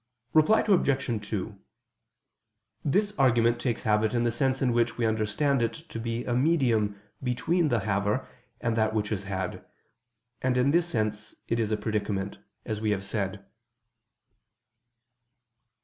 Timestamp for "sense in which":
4.31-4.97